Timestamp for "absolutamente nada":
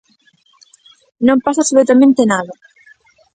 1.63-2.53